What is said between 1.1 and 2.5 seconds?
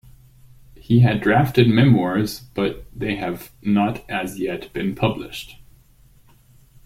drafted memoirs,